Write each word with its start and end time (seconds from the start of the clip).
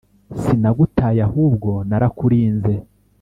sinagutaye 0.41 1.19
ahubwo 1.27 1.71
narakurinze 1.89 2.73